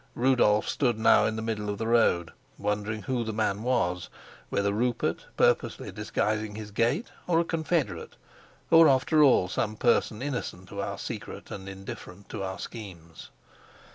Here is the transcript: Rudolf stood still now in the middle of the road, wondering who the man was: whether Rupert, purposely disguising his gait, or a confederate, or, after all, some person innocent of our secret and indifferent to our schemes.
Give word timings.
Rudolf 0.15 0.67
stood 0.67 0.95
still 0.95 1.03
now 1.03 1.25
in 1.27 1.35
the 1.35 1.43
middle 1.43 1.69
of 1.69 1.77
the 1.77 1.85
road, 1.85 2.31
wondering 2.57 3.03
who 3.03 3.23
the 3.23 3.31
man 3.31 3.61
was: 3.61 4.09
whether 4.49 4.73
Rupert, 4.73 5.27
purposely 5.37 5.91
disguising 5.91 6.55
his 6.55 6.71
gait, 6.71 7.11
or 7.27 7.39
a 7.39 7.43
confederate, 7.45 8.15
or, 8.71 8.89
after 8.89 9.21
all, 9.21 9.47
some 9.47 9.75
person 9.75 10.23
innocent 10.23 10.71
of 10.71 10.79
our 10.79 10.97
secret 10.97 11.51
and 11.51 11.69
indifferent 11.69 12.29
to 12.29 12.41
our 12.41 12.57
schemes. 12.57 13.29